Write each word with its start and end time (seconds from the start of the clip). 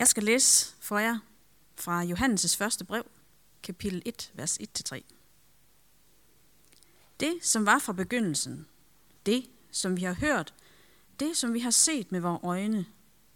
Jeg 0.00 0.08
skal 0.08 0.22
læse 0.22 0.74
for 0.80 0.98
jer 0.98 1.18
fra 1.76 2.04
Johannes' 2.04 2.56
første 2.56 2.84
brev, 2.84 3.04
kapitel 3.62 4.02
1, 4.04 4.30
vers 4.34 4.58
1-3. 4.60 5.00
Det, 7.20 7.38
som 7.42 7.66
var 7.66 7.78
fra 7.78 7.92
begyndelsen, 7.92 8.66
det, 9.26 9.44
som 9.70 9.96
vi 9.96 10.02
har 10.02 10.12
hørt, 10.12 10.54
det, 11.20 11.36
som 11.36 11.54
vi 11.54 11.60
har 11.60 11.70
set 11.70 12.12
med 12.12 12.20
vores 12.20 12.40
øjne, 12.42 12.86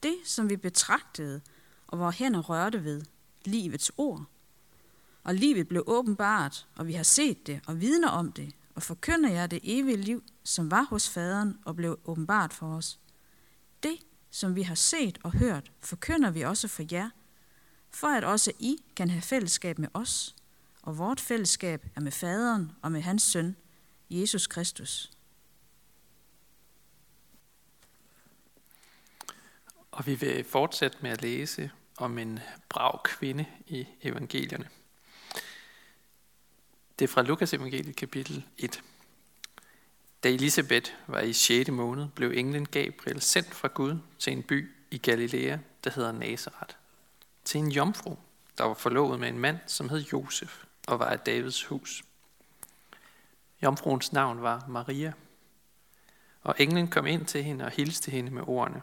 det, 0.03 0.16
som 0.24 0.50
vi 0.50 0.56
betragtede 0.56 1.40
og 1.86 1.98
vores 1.98 2.16
hænder 2.16 2.40
rørte 2.40 2.84
ved, 2.84 3.02
livets 3.44 3.92
ord. 3.96 4.24
Og 5.24 5.34
livet 5.34 5.68
blev 5.68 5.84
åbenbart, 5.86 6.66
og 6.76 6.86
vi 6.86 6.92
har 6.92 7.02
set 7.02 7.46
det 7.46 7.60
og 7.66 7.80
vidner 7.80 8.08
om 8.08 8.32
det, 8.32 8.54
og 8.74 8.82
forkynder 8.82 9.30
jer 9.30 9.46
det 9.46 9.60
evige 9.62 9.96
liv, 9.96 10.24
som 10.44 10.70
var 10.70 10.82
hos 10.82 11.08
faderen 11.08 11.58
og 11.64 11.76
blev 11.76 11.98
åbenbart 12.04 12.52
for 12.52 12.76
os. 12.76 12.98
Som 14.35 14.57
vi 14.57 14.62
har 14.62 14.75
set 14.75 15.19
og 15.23 15.32
hørt, 15.32 15.73
forkynder 15.80 16.30
vi 16.30 16.43
også 16.43 16.69
for 16.69 16.84
jer, 16.93 17.11
for 17.91 18.06
at 18.06 18.25
også 18.25 18.52
I 18.59 18.77
kan 18.97 19.11
have 19.11 19.23
fællesskab 19.23 19.79
med 19.79 19.88
os, 19.95 20.37
og 20.83 20.98
vort 20.98 21.20
fællesskab 21.20 21.87
er 21.97 22.01
med 22.01 22.12
faderen 22.12 22.73
og 22.83 22.92
med 22.92 23.01
hans 23.01 23.23
søn, 23.23 23.56
Jesus 24.11 24.47
Kristus. 24.47 25.11
Og 29.91 30.06
vi 30.06 30.15
vil 30.15 30.45
fortsætte 30.45 30.98
med 31.01 31.11
at 31.11 31.23
læse 31.23 31.70
om 31.97 32.19
en 32.19 32.41
brav 32.69 33.03
kvinde 33.05 33.47
i 33.66 33.87
evangelierne. 34.03 34.69
Det 36.98 37.05
er 37.05 37.09
fra 37.09 37.23
Lukas 37.23 37.55
evangeliet 37.55 37.97
kapitel 37.97 38.45
1. 38.59 38.83
Da 40.24 40.28
Elisabeth 40.28 40.91
var 41.06 41.20
i 41.20 41.33
6. 41.33 41.70
måned, 41.70 42.09
blev 42.09 42.30
englen 42.30 42.66
Gabriel 42.66 43.20
sendt 43.20 43.55
fra 43.55 43.69
Gud 43.69 43.98
til 44.19 44.33
en 44.33 44.42
by 44.42 44.70
i 44.91 44.98
Galilea, 44.98 45.59
der 45.84 45.91
hedder 45.91 46.12
Nazareth. 46.12 46.74
Til 47.45 47.60
en 47.60 47.70
jomfru, 47.70 48.16
der 48.59 48.64
var 48.64 48.74
forlovet 48.74 49.20
med 49.20 49.28
en 49.28 49.39
mand, 49.39 49.58
som 49.67 49.89
hed 49.89 50.05
Josef 50.12 50.64
og 50.86 50.98
var 50.98 51.06
af 51.06 51.19
Davids 51.19 51.64
hus. 51.64 52.05
Jomfruens 53.62 54.12
navn 54.12 54.42
var 54.42 54.64
Maria. 54.69 55.12
Og 56.42 56.55
englen 56.58 56.89
kom 56.89 57.06
ind 57.06 57.27
til 57.27 57.45
hende 57.45 57.64
og 57.64 57.70
hilste 57.70 58.11
hende 58.11 58.30
med 58.30 58.42
ordene. 58.47 58.83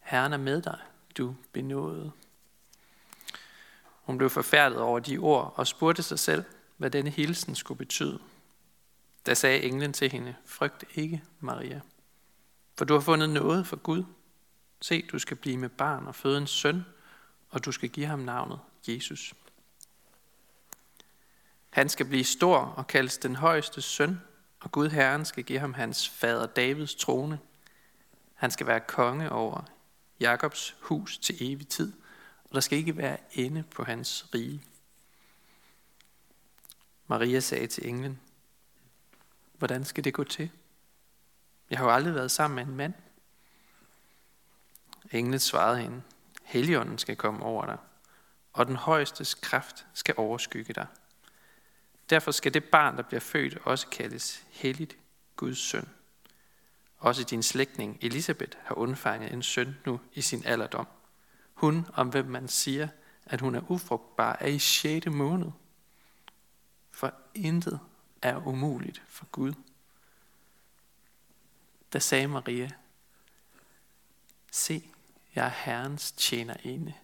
Herren 0.00 0.32
er 0.32 0.36
med 0.36 0.62
dig, 0.62 0.78
du 1.18 1.36
benåede. 1.52 2.12
Hun 4.02 4.18
blev 4.18 4.30
forfærdet 4.30 4.78
over 4.78 4.98
de 4.98 5.18
ord 5.18 5.54
og 5.56 5.66
spurgte 5.66 6.02
sig 6.02 6.18
selv, 6.18 6.44
hvad 6.76 6.90
denne 6.90 7.10
hilsen 7.10 7.54
skulle 7.54 7.78
betyde. 7.78 8.20
Da 9.26 9.34
sagde 9.34 9.62
englen 9.62 9.92
til 9.92 10.10
hende, 10.10 10.34
frygt 10.44 10.84
ikke, 10.94 11.22
Maria, 11.40 11.80
for 12.78 12.84
du 12.84 12.94
har 12.94 13.00
fundet 13.00 13.30
noget 13.30 13.66
for 13.66 13.76
Gud. 13.76 14.04
Se, 14.80 15.02
du 15.12 15.18
skal 15.18 15.36
blive 15.36 15.56
med 15.56 15.68
barn 15.68 16.06
og 16.06 16.14
føde 16.14 16.38
en 16.38 16.46
søn, 16.46 16.84
og 17.50 17.64
du 17.64 17.72
skal 17.72 17.88
give 17.88 18.06
ham 18.06 18.18
navnet 18.18 18.60
Jesus. 18.88 19.34
Han 21.70 21.88
skal 21.88 22.06
blive 22.06 22.24
stor 22.24 22.58
og 22.58 22.86
kaldes 22.86 23.18
den 23.18 23.36
højeste 23.36 23.82
søn, 23.82 24.20
og 24.60 24.72
Gud 24.72 24.88
Herren 24.88 25.24
skal 25.24 25.44
give 25.44 25.58
ham 25.58 25.74
hans 25.74 26.08
fader 26.08 26.46
Davids 26.46 26.94
trone. 26.94 27.38
Han 28.34 28.50
skal 28.50 28.66
være 28.66 28.80
konge 28.80 29.32
over 29.32 29.64
Jakobs 30.20 30.76
hus 30.80 31.18
til 31.18 31.52
evig 31.52 31.68
tid, 31.68 31.92
og 32.44 32.54
der 32.54 32.60
skal 32.60 32.78
ikke 32.78 32.96
være 32.96 33.18
ende 33.32 33.62
på 33.62 33.84
hans 33.84 34.34
rige. 34.34 34.62
Maria 37.06 37.40
sagde 37.40 37.66
til 37.66 37.88
englen, 37.88 38.20
hvordan 39.58 39.84
skal 39.84 40.04
det 40.04 40.14
gå 40.14 40.24
til? 40.24 40.50
Jeg 41.70 41.78
har 41.78 41.84
jo 41.84 41.94
aldrig 41.94 42.14
været 42.14 42.30
sammen 42.30 42.56
med 42.56 42.64
en 42.64 42.76
mand. 42.76 42.94
Englen 45.12 45.38
svarede 45.38 45.78
hende, 45.78 46.02
Helligånden 46.42 46.98
skal 46.98 47.16
komme 47.16 47.42
over 47.42 47.66
dig, 47.66 47.78
og 48.52 48.66
den 48.66 48.76
højestes 48.76 49.34
kraft 49.34 49.86
skal 49.94 50.14
overskygge 50.16 50.74
dig. 50.74 50.86
Derfor 52.10 52.30
skal 52.30 52.54
det 52.54 52.64
barn, 52.64 52.96
der 52.96 53.02
bliver 53.02 53.20
født, 53.20 53.58
også 53.64 53.88
kaldes 53.88 54.44
helligt 54.50 54.96
Guds 55.36 55.58
søn. 55.58 55.88
Også 56.98 57.24
din 57.24 57.42
slægtning 57.42 57.98
Elisabeth 58.02 58.58
har 58.64 58.74
undfanget 58.74 59.32
en 59.32 59.42
søn 59.42 59.76
nu 59.86 60.00
i 60.12 60.20
sin 60.20 60.44
alderdom. 60.44 60.86
Hun, 61.54 61.86
om 61.94 62.08
hvem 62.08 62.26
man 62.26 62.48
siger, 62.48 62.88
at 63.26 63.40
hun 63.40 63.54
er 63.54 63.70
ufrugtbar, 63.70 64.36
er 64.40 64.46
i 64.46 64.58
6. 64.58 65.06
måned. 65.06 65.50
For 66.90 67.14
intet 67.34 67.80
er 68.24 68.46
umuligt 68.46 69.02
for 69.08 69.26
Gud. 69.26 69.54
Da 71.92 71.98
sagde 71.98 72.28
Maria, 72.28 72.70
Se, 74.50 74.90
jeg 75.34 75.44
er 75.44 75.50
Herrens 75.50 76.12
tjenerinde. 76.12 76.94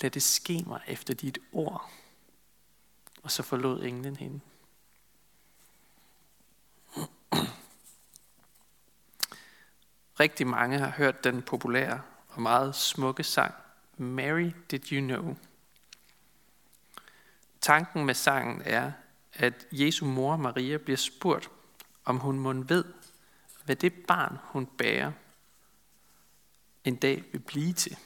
Lad 0.00 0.10
det 0.10 0.22
ske 0.22 0.64
mig 0.66 0.82
efter 0.86 1.14
dit 1.14 1.38
ord. 1.52 1.90
Og 3.22 3.30
så 3.30 3.42
forlod 3.42 3.84
englen 3.84 4.16
hende. 4.16 4.40
Rigtig 10.20 10.46
mange 10.46 10.78
har 10.78 10.90
hørt 10.90 11.24
den 11.24 11.42
populære 11.42 12.02
og 12.28 12.42
meget 12.42 12.74
smukke 12.74 13.24
sang 13.24 13.54
Mary 13.96 14.50
Did 14.70 14.92
You 14.92 15.00
Know? 15.00 15.36
Tanken 17.60 18.06
med 18.06 18.14
sangen 18.14 18.62
er, 18.64 18.92
at 19.38 19.66
Jesu 19.72 20.06
mor 20.06 20.36
Maria 20.36 20.76
bliver 20.76 20.96
spurgt, 20.96 21.50
om 22.04 22.16
hun 22.16 22.38
må 22.38 22.52
ved, 22.52 22.84
hvad 23.64 23.76
det 23.76 23.92
barn, 24.08 24.38
hun 24.42 24.66
bærer, 24.66 25.12
en 26.84 26.96
dag 26.96 27.24
vil 27.32 27.38
blive 27.38 27.72
til. 27.72 27.96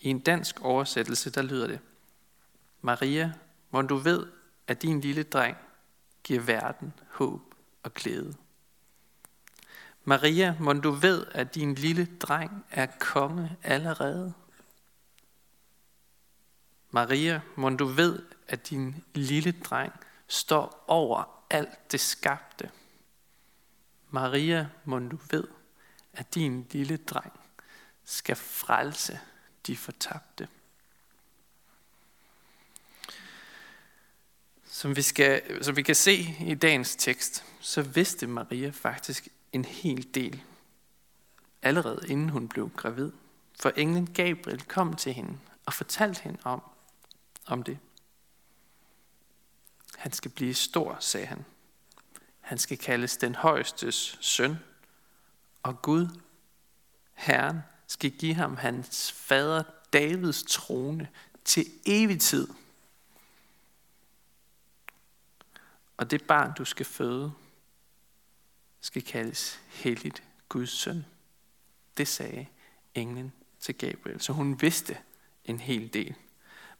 I 0.00 0.08
en 0.08 0.20
dansk 0.20 0.60
oversættelse, 0.60 1.30
der 1.30 1.42
lyder 1.42 1.66
det, 1.66 1.80
Maria, 2.80 3.32
må 3.70 3.82
du 3.82 3.96
ved, 3.96 4.26
at 4.66 4.82
din 4.82 5.00
lille 5.00 5.22
dreng 5.22 5.56
giver 6.24 6.40
verden 6.40 6.92
håb 7.10 7.54
og 7.82 7.94
glæde. 7.94 8.34
Maria, 10.04 10.56
må 10.60 10.72
du 10.72 10.90
ved, 10.90 11.26
at 11.30 11.54
din 11.54 11.74
lille 11.74 12.08
dreng 12.20 12.64
er 12.70 12.86
konge 13.00 13.56
allerede. 13.62 14.32
Maria, 16.90 17.40
må 17.56 17.70
du 17.70 17.84
ved, 17.84 18.22
at 18.52 18.70
din 18.70 19.04
lille 19.14 19.52
dreng 19.52 19.92
står 20.28 20.84
over 20.88 21.44
alt 21.50 21.92
det 21.92 22.00
skabte. 22.00 22.70
Maria, 24.10 24.68
må 24.84 24.98
du 24.98 25.18
ved, 25.30 25.44
at 26.12 26.34
din 26.34 26.66
lille 26.70 26.96
dreng 26.96 27.40
skal 28.04 28.36
frelse 28.36 29.20
de 29.66 29.76
fortabte. 29.76 30.48
Som 34.64 34.96
vi, 34.96 35.02
skal, 35.02 35.64
som 35.64 35.76
vi 35.76 35.82
kan 35.82 35.94
se 35.94 36.36
i 36.40 36.54
dagens 36.54 36.96
tekst, 36.96 37.44
så 37.60 37.82
vidste 37.82 38.26
Maria 38.26 38.70
faktisk 38.70 39.28
en 39.52 39.64
hel 39.64 40.14
del, 40.14 40.42
allerede 41.62 42.08
inden 42.08 42.28
hun 42.28 42.48
blev 42.48 42.70
gravid. 42.76 43.12
For 43.60 43.72
englen 43.76 44.06
Gabriel 44.14 44.62
kom 44.62 44.96
til 44.96 45.12
hende 45.12 45.38
og 45.66 45.72
fortalte 45.72 46.22
hende 46.22 46.38
om, 46.44 46.62
om 47.46 47.62
det. 47.62 47.78
Han 49.96 50.12
skal 50.12 50.30
blive 50.30 50.54
stor, 50.54 50.96
sagde 51.00 51.26
han. 51.26 51.44
Han 52.40 52.58
skal 52.58 52.78
kaldes 52.78 53.16
den 53.16 53.34
højestes 53.34 54.18
søn, 54.20 54.56
og 55.62 55.82
Gud, 55.82 56.08
Herren, 57.14 57.58
skal 57.86 58.10
give 58.10 58.34
ham 58.34 58.56
hans 58.56 59.12
fader 59.12 59.62
Davids 59.92 60.42
trone 60.42 61.08
til 61.44 61.66
evig 61.86 62.20
tid. 62.20 62.48
Og 65.96 66.10
det 66.10 66.24
barn, 66.26 66.52
du 66.58 66.64
skal 66.64 66.86
føde, 66.86 67.32
skal 68.80 69.02
kaldes 69.02 69.60
helligt 69.68 70.22
Guds 70.48 70.70
søn. 70.70 71.04
Det 71.96 72.08
sagde 72.08 72.46
englen 72.94 73.32
til 73.60 73.74
Gabriel. 73.74 74.20
Så 74.20 74.32
hun 74.32 74.62
vidste 74.62 74.98
en 75.44 75.60
hel 75.60 75.92
del. 75.92 76.14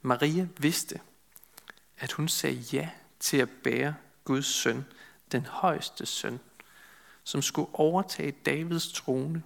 Maria 0.02 0.48
vidste, 0.56 1.00
at 1.98 2.12
hun 2.12 2.28
sagde 2.28 2.56
ja 2.56 2.90
til 3.22 3.36
at 3.36 3.50
bære 3.64 3.94
Guds 4.24 4.46
søn, 4.46 4.84
den 5.32 5.46
højeste 5.46 6.06
søn, 6.06 6.40
som 7.24 7.42
skulle 7.42 7.74
overtage 7.74 8.30
Davids 8.30 8.92
trone 8.92 9.42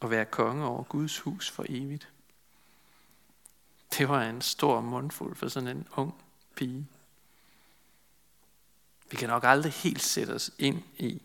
og 0.00 0.10
være 0.10 0.24
konge 0.24 0.66
over 0.66 0.82
Guds 0.82 1.18
hus 1.18 1.50
for 1.50 1.64
evigt. 1.68 2.08
Det 3.98 4.08
var 4.08 4.22
en 4.22 4.42
stor 4.42 4.80
mundfuld 4.80 5.36
for 5.36 5.48
sådan 5.48 5.76
en 5.76 5.88
ung 5.96 6.22
pige. 6.56 6.86
Vi 9.10 9.16
kan 9.16 9.28
nok 9.28 9.44
aldrig 9.44 9.72
helt 9.72 10.02
sætte 10.02 10.30
os 10.30 10.50
ind 10.58 10.82
i, 10.98 11.22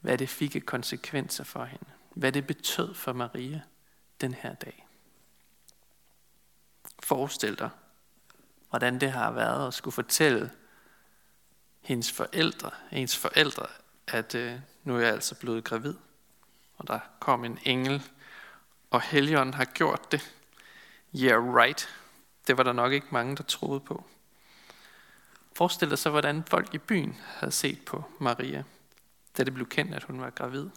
hvad 0.00 0.18
det 0.18 0.28
fik 0.28 0.56
af 0.56 0.66
konsekvenser 0.66 1.44
for 1.44 1.64
hende. 1.64 1.90
Hvad 2.14 2.32
det 2.32 2.46
betød 2.46 2.94
for 2.94 3.12
Maria 3.12 3.62
den 4.20 4.34
her 4.34 4.54
dag. 4.54 4.86
Forestil 7.02 7.58
dig, 7.58 7.70
hvordan 8.70 9.00
det 9.00 9.12
har 9.12 9.30
været 9.30 9.66
at 9.66 9.74
skulle 9.74 9.94
fortælle 9.94 10.50
hendes 11.80 12.12
forældre, 12.12 12.70
ens 12.92 13.16
forældre, 13.16 13.66
at 14.06 14.34
øh, 14.34 14.60
nu 14.84 14.96
er 14.96 15.00
jeg 15.00 15.12
altså 15.12 15.34
blevet 15.34 15.64
gravid. 15.64 15.94
Og 16.76 16.88
der 16.88 16.98
kom 17.20 17.44
en 17.44 17.58
engel 17.64 18.02
og 18.90 19.00
Helligånden 19.00 19.54
har 19.54 19.64
gjort 19.64 20.12
det. 20.12 20.34
Yeah, 21.16 21.54
right. 21.54 21.88
Det 22.46 22.58
var 22.58 22.62
der 22.62 22.72
nok 22.72 22.92
ikke 22.92 23.06
mange, 23.10 23.36
der 23.36 23.42
troede 23.42 23.80
på. 23.80 24.04
Forestil 25.52 25.90
dig 25.90 25.98
så, 25.98 26.10
hvordan 26.10 26.44
folk 26.44 26.74
i 26.74 26.78
byen 26.78 27.20
havde 27.26 27.52
set 27.52 27.84
på 27.84 28.04
Maria, 28.18 28.64
da 29.38 29.44
det 29.44 29.54
blev 29.54 29.68
kendt, 29.68 29.94
at 29.94 30.02
hun 30.02 30.20
var 30.20 30.30
gravid. 30.30 30.70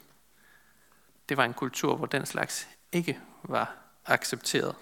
Det 1.30 1.38
var 1.38 1.46
en 1.46 1.54
kultur, 1.54 1.96
hvor 1.96 2.06
den 2.06 2.26
slags 2.26 2.68
ikke 2.92 3.20
var 3.44 3.76
accepteret. 4.06 4.76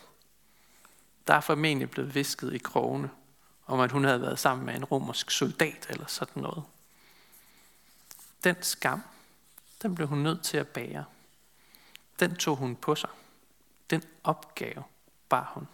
Der 1.30 1.36
er 1.36 1.42
formentlig 1.42 1.92
blevet 1.92 2.16
visket 2.16 2.54
i 2.54 2.58
krogene, 2.58 3.10
om 3.66 3.80
at 3.80 3.92
hun 3.92 4.04
havde 4.04 4.22
været 4.22 4.40
sammen 4.40 4.66
med 4.66 4.76
en 4.76 4.86
romersk 4.86 5.32
soldat 5.32 5.88
eller 5.90 6.06
sådan 6.06 6.42
noget. 6.42 6.64
Den 8.44 8.56
skam, 8.62 9.02
den 9.82 9.96
blev 9.96 10.08
hun 10.08 10.18
nødt 10.18 10.44
til 10.44 10.58
at 10.58 10.68
bære. 10.68 11.06
Den 12.20 12.36
tog 12.36 12.56
hun 12.56 12.76
på 12.76 12.96
sig. 12.96 13.10
Den 13.90 14.04
opgave 14.24 14.84
bar 15.30 15.52
hun. 15.54 15.68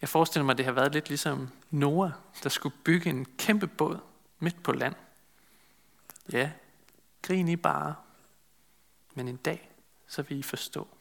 Jeg 0.00 0.08
forestiller 0.08 0.44
mig, 0.44 0.52
at 0.52 0.58
det 0.58 0.66
har 0.66 0.72
været 0.72 0.92
lidt 0.92 1.08
ligesom 1.08 1.50
Noah, 1.70 2.10
der 2.42 2.48
skulle 2.48 2.76
bygge 2.84 3.10
en 3.10 3.24
kæmpe 3.24 3.66
båd 3.66 3.98
midt 4.38 4.62
på 4.62 4.72
land. 4.72 4.94
Ja, 6.32 6.52
grin 7.22 7.48
I 7.48 7.56
bare. 7.56 7.94
Men 9.14 9.28
en 9.28 9.36
dag, 9.36 9.70
så 10.06 10.22
vil 10.22 10.38
I 10.38 10.42
forstå. 10.42 10.93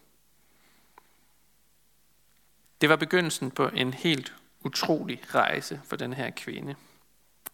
Det 2.84 2.90
var 2.90 2.96
begyndelsen 2.96 3.52
på 3.52 3.68
en 3.68 3.94
helt 3.94 4.34
utrolig 4.64 5.36
rejse 5.36 5.82
for 5.84 5.96
den 5.96 6.14
her 6.14 6.30
kvinde, 6.30 6.76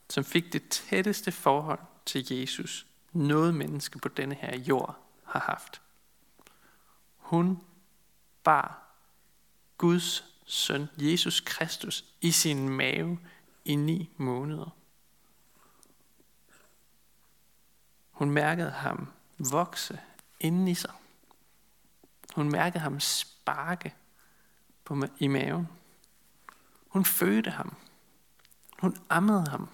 som 0.09 0.23
fik 0.23 0.53
det 0.53 0.69
tætteste 0.69 1.31
forhold 1.31 1.79
til 2.05 2.33
Jesus, 2.33 2.87
noget 3.11 3.53
menneske 3.53 3.99
på 3.99 4.07
denne 4.07 4.35
her 4.35 4.57
jord 4.57 4.99
har 5.23 5.39
haft. 5.39 5.81
Hun 7.17 7.61
bar 8.43 8.95
Guds 9.77 10.23
søn, 10.45 10.89
Jesus 10.97 11.39
Kristus, 11.39 12.05
i 12.21 12.31
sin 12.31 12.69
mave 12.69 13.19
i 13.65 13.75
ni 13.75 14.09
måneder. 14.17 14.75
Hun 18.11 18.31
mærkede 18.31 18.71
ham 18.71 19.11
vokse 19.51 19.99
inden 20.39 20.67
i 20.67 20.75
sig. 20.75 20.93
Hun 22.35 22.49
mærkede 22.49 22.79
ham 22.79 22.99
sparke 22.99 23.95
på, 24.89 25.01
i 25.19 25.27
maven. 25.27 25.67
Hun 26.87 27.05
fødte 27.05 27.49
ham. 27.49 27.75
Hun 28.79 28.97
ammede 29.09 29.47
ham. 29.49 29.69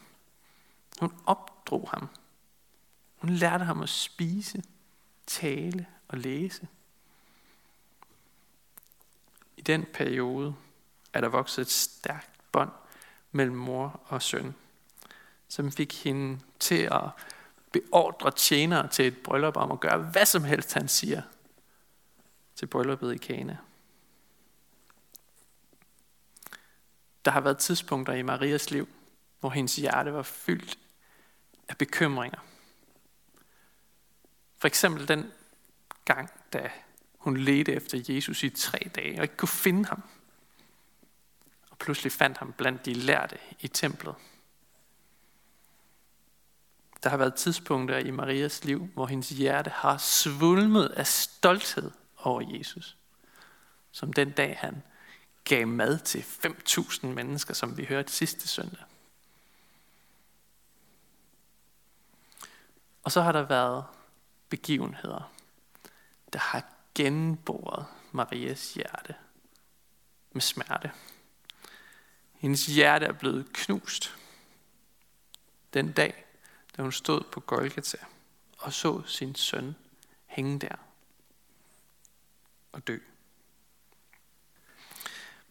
Hun 1.00 1.14
opdrog 1.26 1.90
ham. 1.94 2.08
Hun 3.16 3.30
lærte 3.30 3.66
ham 3.66 3.82
at 3.82 3.90
spise, 3.90 4.64
tale 5.28 5.88
og 6.08 6.18
læse. 6.18 6.68
I 9.58 9.62
den 9.62 9.86
periode 9.94 10.56
er 11.14 11.22
der 11.22 11.28
vokset 11.28 11.62
et 11.62 11.72
stærkt 11.72 12.52
bånd 12.52 12.72
mellem 13.32 13.56
mor 13.56 14.02
og 14.06 14.22
søn, 14.22 14.56
som 15.48 15.72
fik 15.72 16.04
hende 16.04 16.40
til 16.60 16.90
at 16.92 17.10
beordre 17.72 18.32
tjenere 18.32 18.88
til 18.88 19.08
et 19.08 19.18
bryllup 19.18 19.58
om 19.58 19.72
at 19.72 19.80
gøre 19.80 19.98
hvad 19.98 20.26
som 20.26 20.44
helst, 20.44 20.74
han 20.74 20.88
siger 20.88 21.22
til 22.56 22.66
brylluppet 22.66 23.14
i 23.14 23.18
Kana. 23.18 23.58
Der 27.26 27.32
har 27.32 27.42
været 27.42 27.58
tidspunkter 27.58 28.14
i 28.14 28.22
Marias 28.22 28.72
liv, 28.72 28.90
hvor 29.40 29.50
hendes 29.50 29.76
hjerte 29.76 30.14
var 30.14 30.22
fyldt 30.22 30.80
af 31.68 31.78
bekymringer. 31.78 32.40
For 34.58 34.68
eksempel 34.68 35.08
den 35.08 35.32
gang, 36.06 36.30
da 36.54 36.72
hun 37.18 37.38
ledte 37.38 37.74
efter 37.74 38.14
Jesus 38.14 38.44
i 38.44 38.50
tre 38.50 38.92
dage 38.96 39.18
og 39.20 39.24
ikke 39.24 39.38
kunne 39.38 39.50
finde 39.50 39.86
ham. 39.86 40.04
Og 41.70 41.78
pludselig 41.78 42.12
fandt 42.12 42.38
ham 42.38 42.54
blandt 42.54 42.86
de 42.86 42.94
lærte 42.94 43.38
i 43.60 43.68
templet. 43.68 44.16
Der 47.04 47.10
har 47.10 47.18
været 47.18 47.36
tidspunkter 47.36 47.98
i 47.98 48.12
Marias 48.12 48.64
liv, 48.64 48.88
hvor 48.94 49.06
hendes 49.06 49.30
hjerte 49.30 49.70
har 49.70 49.98
svulmet 49.98 50.88
af 50.88 51.08
stolthed 51.08 51.92
over 52.18 52.58
Jesus. 52.58 52.98
Som 53.92 54.14
den 54.14 54.32
dag, 54.32 54.58
han 54.60 54.84
gav 55.46 55.68
mad 55.68 56.00
til 56.00 56.20
5.000 56.20 57.06
mennesker, 57.06 57.54
som 57.54 57.78
vi 57.78 57.86
hørte 57.86 58.12
sidste 58.12 58.48
søndag. 58.48 58.84
Og 63.04 63.12
så 63.12 63.22
har 63.22 63.32
der 63.32 63.44
været 63.44 63.86
begivenheder, 64.50 65.34
der 66.34 66.40
har 66.40 66.64
genboret 66.96 67.86
Marias 68.12 68.74
hjerte 68.74 69.16
med 70.32 70.42
smerte. 70.42 70.92
Hendes 72.34 72.66
hjerte 72.66 73.06
er 73.06 73.12
blevet 73.12 73.54
knust 73.54 74.18
den 75.74 75.92
dag, 75.92 76.26
da 76.78 76.82
hun 76.82 76.92
stod 76.92 77.24
på 77.32 77.40
Golgata 77.40 77.98
og 78.58 78.74
så 78.74 79.02
sin 79.06 79.36
søn 79.36 79.76
hænge 80.26 80.60
der 80.60 80.76
og 82.72 82.88
dø. 82.88 82.98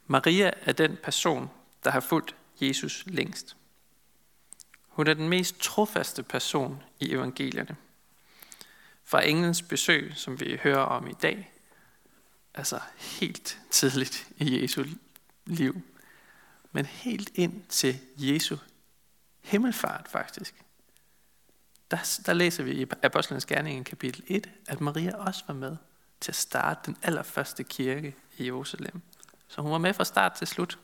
Maria 0.06 0.50
er 0.62 0.72
den 0.72 0.96
person, 1.02 1.50
der 1.84 1.90
har 1.90 2.00
fulgt 2.00 2.34
Jesus 2.60 3.04
længst. 3.06 3.56
Hun 4.88 5.06
er 5.06 5.14
den 5.14 5.28
mest 5.28 5.60
trofaste 5.60 6.22
person 6.22 6.82
i 7.00 7.12
evangelierne. 7.12 7.76
Fra 9.04 9.26
englens 9.26 9.62
besøg, 9.62 10.12
som 10.16 10.40
vi 10.40 10.58
hører 10.62 10.82
om 10.82 11.06
i 11.06 11.12
dag, 11.22 11.52
altså 12.54 12.80
helt 12.98 13.58
tidligt 13.70 14.28
i 14.36 14.62
Jesu 14.62 14.84
liv, 15.46 15.82
men 16.72 16.86
helt 16.86 17.30
ind 17.34 17.64
til 17.68 18.00
Jesu 18.16 18.56
himmelfart 19.40 20.08
faktisk. 20.08 20.54
Der, 21.90 22.20
der 22.26 22.32
læser 22.32 22.62
vi 22.62 22.82
i 22.82 22.86
Apostlenes 23.02 23.46
Gerning 23.46 23.86
kapitel 23.86 24.24
1, 24.26 24.50
at 24.68 24.80
Maria 24.80 25.16
også 25.16 25.44
var 25.46 25.54
med 25.54 25.76
til 26.20 26.32
at 26.32 26.36
starte 26.36 26.80
den 26.86 26.96
allerførste 27.02 27.64
kirke 27.64 28.14
i 28.38 28.44
Jerusalem. 28.44 29.02
Så 29.48 29.62
hun 29.62 29.72
var 29.72 29.78
med 29.78 29.94
fra 29.94 30.04
start 30.04 30.32
til 30.32 30.46
slut. 30.46 30.78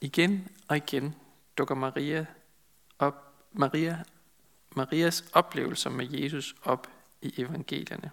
Igen 0.00 0.48
og 0.68 0.76
igen 0.76 1.14
dukker 1.58 1.74
Maria 1.74 2.26
op, 2.98 3.34
Maria, 3.52 4.04
Marias 4.70 5.24
oplevelser 5.32 5.90
med 5.90 6.10
Jesus 6.10 6.54
op 6.62 6.90
i 7.22 7.40
evangelierne 7.40 8.10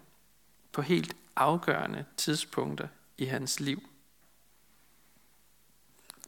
på 0.72 0.82
helt 0.82 1.16
afgørende 1.36 2.04
tidspunkter 2.16 2.88
i 3.18 3.24
hans 3.24 3.60
liv. 3.60 3.88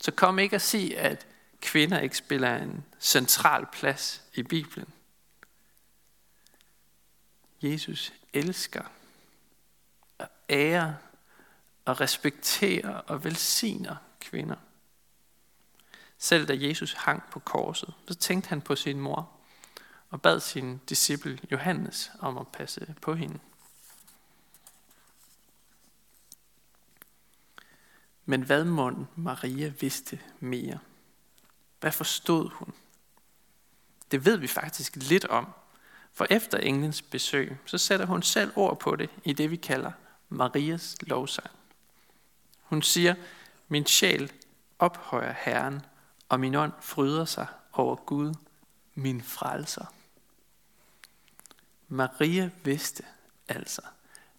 Så 0.00 0.12
kom 0.12 0.38
ikke 0.38 0.56
at 0.56 0.62
sige, 0.62 0.98
at 0.98 1.26
kvinder 1.60 1.98
ikke 1.98 2.16
spiller 2.16 2.56
en 2.56 2.84
central 3.00 3.66
plads 3.72 4.22
i 4.34 4.42
Bibelen. 4.42 4.88
Jesus 7.62 8.12
elsker 8.32 8.84
og 10.18 10.28
ærer 10.50 10.94
og 11.84 12.00
respekterer 12.00 12.94
og 12.94 13.24
velsigner 13.24 13.96
kvinder. 14.20 14.56
Selv 16.18 16.48
da 16.48 16.56
Jesus 16.56 16.92
hang 16.92 17.22
på 17.30 17.38
korset, 17.38 17.94
så 18.08 18.14
tænkte 18.14 18.48
han 18.48 18.60
på 18.60 18.76
sin 18.76 19.00
mor 19.00 19.30
og 20.10 20.22
bad 20.22 20.40
sin 20.40 20.80
disciple 20.88 21.38
Johannes 21.52 22.10
om 22.18 22.38
at 22.38 22.48
passe 22.48 22.94
på 23.02 23.14
hende. 23.14 23.38
Men 28.24 28.42
hvad 28.42 28.64
må 28.64 29.06
Maria 29.16 29.68
vidste 29.80 30.20
mere? 30.40 30.78
Hvad 31.80 31.92
forstod 31.92 32.50
hun? 32.50 32.74
Det 34.10 34.24
ved 34.24 34.36
vi 34.36 34.46
faktisk 34.46 34.96
lidt 34.96 35.24
om, 35.24 35.48
for 36.12 36.26
efter 36.30 36.58
englens 36.58 37.02
besøg, 37.02 37.56
så 37.66 37.78
sætter 37.78 38.06
hun 38.06 38.22
selv 38.22 38.52
ord 38.56 38.80
på 38.80 38.96
det 38.96 39.10
i 39.24 39.32
det, 39.32 39.50
vi 39.50 39.56
kalder 39.56 39.92
Marias 40.28 40.96
lovsang. 41.00 41.50
Hun 42.62 42.82
siger, 42.82 43.14
min 43.68 43.86
sjæl 43.86 44.32
ophøjer 44.78 45.34
Herren, 45.38 45.82
og 46.28 46.40
min 46.40 46.54
ånd 46.54 46.72
fryder 46.80 47.24
sig 47.24 47.46
over 47.72 47.96
Gud, 47.96 48.34
min 48.94 49.22
frelser. 49.22 49.84
Maria 51.88 52.50
vidste 52.64 53.02
altså, 53.48 53.82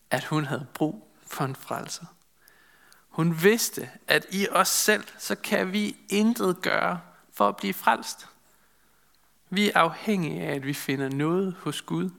at 0.10 0.24
hun 0.24 0.46
havde 0.46 0.67
brug 0.74 1.08
for 1.27 1.46
en 1.46 1.56
frelser. 1.56 2.06
Hun 3.10 3.44
vidste, 3.44 3.89
at 4.08 4.25
i 4.32 4.48
os 4.50 4.67
selv, 4.67 5.03
så 5.17 5.36
kan 5.36 5.74
vi 5.74 5.98
intet 6.10 6.62
gøre 6.62 7.01
for 7.34 7.48
at 7.48 7.58
blive 7.58 7.74
frelst. 7.74 8.27
Vi 9.50 9.70
er 9.70 9.79
afhængige 9.79 10.41
af, 10.41 10.56
at 10.56 10.65
vi 10.65 10.74
finder 10.74 11.10
noget 11.10 11.56
hos 11.60 11.82
Gud. 11.82 12.10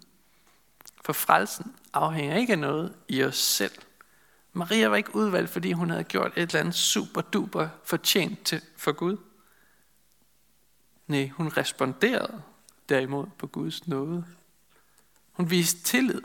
For 1.09 1.13
frelsen 1.13 1.75
afhænger 1.93 2.37
ikke 2.37 2.53
af 2.53 2.59
noget 2.59 2.95
i 3.09 3.23
os 3.23 3.37
selv. 3.37 3.73
Maria 4.53 4.89
var 4.89 4.97
ikke 4.97 5.15
udvalgt, 5.15 5.51
fordi 5.51 5.73
hun 5.73 5.91
havde 5.91 6.05
gjort 6.05 6.33
et 6.37 6.43
eller 6.43 6.61
andet 6.61 6.75
super 6.75 7.21
duper 7.21 7.69
fortjent 7.85 8.45
til, 8.45 8.63
for 8.77 8.93
Gud. 8.93 9.17
Nej, 11.07 11.29
hun 11.29 11.49
responderede 11.49 12.43
derimod 12.89 13.27
på 13.39 13.47
Guds 13.47 13.87
nåde 13.87 14.25
Hun 15.33 15.51
viste 15.51 15.83
tillid, 15.83 16.23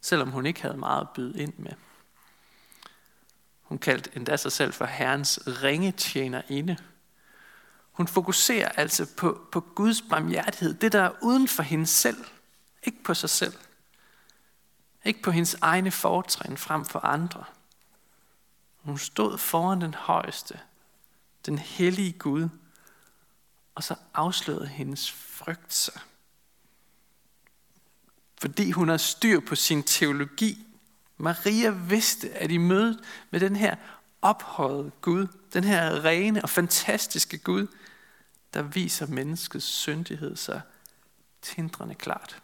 selvom 0.00 0.30
hun 0.30 0.46
ikke 0.46 0.62
havde 0.62 0.76
meget 0.76 1.00
at 1.00 1.10
byde 1.14 1.42
ind 1.42 1.54
med. 1.56 1.72
Hun 3.62 3.78
kaldte 3.78 4.10
endda 4.16 4.36
sig 4.36 4.52
selv 4.52 4.72
for 4.72 4.84
Herrens 4.84 5.40
ringetjenerinde. 5.46 6.76
Hun 7.92 8.08
fokuserer 8.08 8.68
altså 8.68 9.06
på, 9.16 9.46
på 9.52 9.60
Guds 9.60 10.02
barmhjertighed, 10.02 10.74
det 10.74 10.92
der 10.92 11.02
er 11.02 11.12
uden 11.22 11.48
for 11.48 11.62
hende 11.62 11.86
selv, 11.86 12.24
ikke 12.84 13.02
på 13.02 13.14
sig 13.14 13.30
selv. 13.30 13.54
Ikke 15.04 15.22
på 15.22 15.30
hendes 15.30 15.54
egne 15.60 15.90
fortrin 15.90 16.56
frem 16.56 16.84
for 16.84 16.98
andre. 16.98 17.44
Hun 18.76 18.98
stod 18.98 19.38
foran 19.38 19.80
den 19.80 19.94
højeste, 19.94 20.60
den 21.46 21.58
hellige 21.58 22.12
Gud, 22.12 22.48
og 23.74 23.84
så 23.84 23.94
afslørede 24.14 24.66
hendes 24.66 25.10
frygt 25.10 25.74
sig. 25.74 26.00
Fordi 28.40 28.70
hun 28.70 28.88
har 28.88 28.96
styr 28.96 29.40
på 29.40 29.54
sin 29.54 29.82
teologi. 29.82 30.66
Maria 31.16 31.70
vidste, 31.70 32.30
at 32.30 32.50
i 32.50 32.56
mødet 32.56 33.04
med 33.30 33.40
den 33.40 33.56
her 33.56 33.76
ophøjede 34.22 34.90
Gud, 35.00 35.26
den 35.52 35.64
her 35.64 36.04
rene 36.04 36.42
og 36.42 36.50
fantastiske 36.50 37.38
Gud, 37.38 37.66
der 38.54 38.62
viser 38.62 39.06
menneskets 39.06 39.66
syndighed 39.66 40.36
sig 40.36 40.62
tindrende 41.42 41.94
klart. 41.94 42.42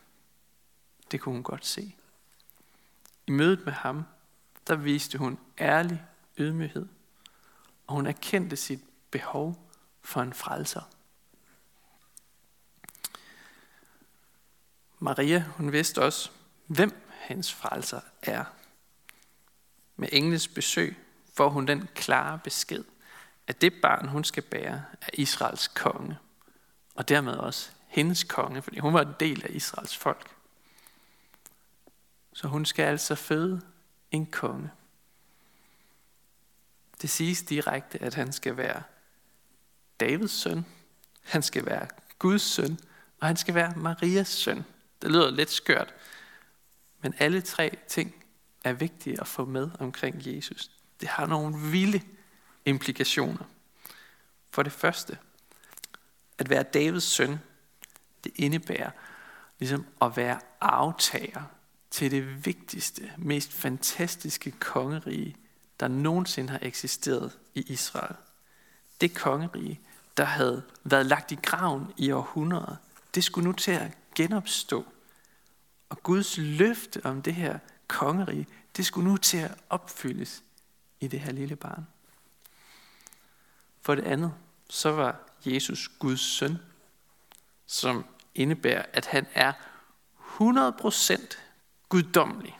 Det 1.10 1.20
kunne 1.20 1.32
hun 1.32 1.42
godt 1.42 1.66
se. 1.66 1.96
I 3.26 3.30
mødet 3.30 3.64
med 3.64 3.72
ham, 3.72 4.04
der 4.66 4.76
viste 4.76 5.18
hun 5.18 5.38
ærlig 5.58 6.04
ydmyghed, 6.38 6.86
og 7.86 7.94
hun 7.94 8.06
erkendte 8.06 8.56
sit 8.56 8.80
behov 9.10 9.70
for 10.02 10.22
en 10.22 10.32
frelser. 10.34 10.82
Maria, 14.98 15.44
hun 15.56 15.72
vidste 15.72 16.02
også, 16.02 16.30
hvem 16.66 17.06
hans 17.10 17.52
frelser 17.52 18.00
er. 18.22 18.44
Med 19.96 20.08
engles 20.12 20.48
besøg 20.48 20.96
får 21.34 21.48
hun 21.48 21.66
den 21.66 21.88
klare 21.94 22.38
besked, 22.44 22.84
at 23.46 23.60
det 23.60 23.80
barn, 23.82 24.08
hun 24.08 24.24
skal 24.24 24.42
bære, 24.42 24.84
er 25.00 25.10
Israels 25.12 25.68
konge, 25.68 26.18
og 26.94 27.08
dermed 27.08 27.32
også 27.32 27.70
hendes 27.86 28.24
konge, 28.24 28.62
fordi 28.62 28.78
hun 28.78 28.94
var 28.94 29.02
en 29.02 29.14
del 29.20 29.44
af 29.44 29.50
Israels 29.50 29.96
folk. 29.96 30.36
Så 32.32 32.48
hun 32.48 32.64
skal 32.64 32.82
altså 32.82 33.14
føde 33.14 33.60
en 34.10 34.26
konge. 34.26 34.70
Det 37.02 37.10
siges 37.10 37.42
direkte, 37.42 38.02
at 38.02 38.14
han 38.14 38.32
skal 38.32 38.56
være 38.56 38.82
Davids 40.00 40.32
søn, 40.32 40.66
han 41.22 41.42
skal 41.42 41.66
være 41.66 41.88
Guds 42.18 42.42
søn, 42.42 42.78
og 43.20 43.26
han 43.26 43.36
skal 43.36 43.54
være 43.54 43.72
Marias 43.76 44.28
søn. 44.28 44.64
Det 45.02 45.10
lyder 45.10 45.30
lidt 45.30 45.50
skørt, 45.50 45.94
men 47.00 47.14
alle 47.18 47.40
tre 47.40 47.78
ting 47.88 48.24
er 48.64 48.72
vigtige 48.72 49.20
at 49.20 49.26
få 49.26 49.44
med 49.44 49.70
omkring 49.78 50.16
Jesus. 50.26 50.70
Det 51.00 51.08
har 51.08 51.26
nogle 51.26 51.70
vilde 51.70 52.02
implikationer. 52.64 53.44
For 54.50 54.62
det 54.62 54.72
første, 54.72 55.18
at 56.38 56.50
være 56.50 56.62
Davids 56.62 57.04
søn, 57.04 57.40
det 58.24 58.32
indebærer 58.36 58.90
ligesom 59.58 59.86
at 60.02 60.16
være 60.16 60.40
aftager 60.60 61.42
til 61.90 62.10
det 62.10 62.46
vigtigste, 62.46 63.12
mest 63.18 63.52
fantastiske 63.52 64.50
kongerige, 64.50 65.36
der 65.80 65.88
nogensinde 65.88 66.50
har 66.50 66.58
eksisteret 66.62 67.38
i 67.54 67.60
Israel. 67.60 68.16
Det 69.00 69.14
kongerige, 69.14 69.80
der 70.16 70.24
havde 70.24 70.62
været 70.84 71.06
lagt 71.06 71.32
i 71.32 71.38
graven 71.42 71.92
i 71.96 72.10
århundreder, 72.10 72.76
det 73.14 73.24
skulle 73.24 73.46
nu 73.46 73.52
til 73.52 73.70
at 73.70 73.92
genopstå. 74.14 74.86
Og 75.88 76.02
Guds 76.02 76.38
løfte 76.38 77.00
om 77.04 77.22
det 77.22 77.34
her 77.34 77.58
kongerige, 77.88 78.46
det 78.76 78.86
skulle 78.86 79.08
nu 79.10 79.16
til 79.16 79.36
at 79.36 79.54
opfyldes 79.70 80.42
i 81.00 81.06
det 81.06 81.20
her 81.20 81.32
lille 81.32 81.56
barn. 81.56 81.86
For 83.82 83.94
det 83.94 84.04
andet, 84.04 84.34
så 84.68 84.92
var 84.92 85.20
Jesus 85.44 85.90
Guds 85.98 86.20
søn, 86.20 86.58
som 87.66 88.04
indebærer, 88.34 88.84
at 88.92 89.06
han 89.06 89.26
er 89.34 89.52
100% 90.38 91.38
guddommelig. 91.90 92.58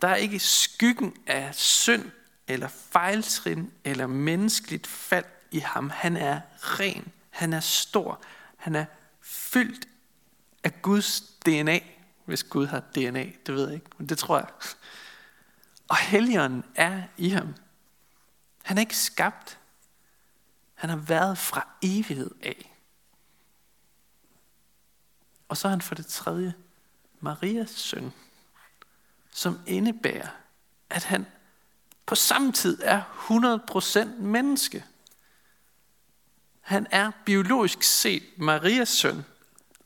Der 0.00 0.08
er 0.08 0.14
ikke 0.14 0.38
skyggen 0.38 1.16
af 1.26 1.54
synd 1.54 2.10
eller 2.48 2.68
fejltrin 2.68 3.72
eller 3.84 4.06
menneskeligt 4.06 4.86
fald 4.86 5.24
i 5.50 5.58
ham. 5.58 5.90
Han 5.90 6.16
er 6.16 6.40
ren, 6.60 7.12
han 7.30 7.52
er 7.52 7.60
stor, 7.60 8.20
han 8.56 8.74
er 8.74 8.84
fyldt 9.20 9.88
af 10.64 10.82
Guds 10.82 11.20
DNA. 11.20 11.80
Hvis 12.24 12.44
Gud 12.44 12.66
har 12.66 12.80
DNA, 12.80 13.24
det 13.46 13.54
ved 13.54 13.64
jeg 13.64 13.74
ikke, 13.74 13.90
men 13.98 14.08
det 14.08 14.18
tror 14.18 14.36
jeg. 14.36 14.48
Og 15.88 15.96
helligånden 15.96 16.64
er 16.74 17.02
i 17.16 17.28
ham. 17.28 17.54
Han 18.62 18.76
er 18.78 18.80
ikke 18.80 18.96
skabt. 18.96 19.58
Han 20.74 20.90
har 20.90 20.96
været 20.96 21.38
fra 21.38 21.68
evighed 21.82 22.30
af. 22.42 22.76
Og 25.48 25.56
så 25.56 25.68
er 25.68 25.70
han 25.70 25.80
for 25.80 25.94
det 25.94 26.06
tredje 26.06 26.54
Marias 27.20 27.70
søn, 27.70 28.12
som 29.30 29.60
indebærer, 29.66 30.28
at 30.90 31.04
han 31.04 31.26
på 32.06 32.14
samme 32.14 32.52
tid 32.52 32.78
er 32.82 33.02
100% 34.08 34.20
menneske. 34.20 34.84
Han 36.60 36.86
er 36.90 37.10
biologisk 37.24 37.82
set 37.82 38.22
Marias 38.36 38.88
søn, 38.88 39.24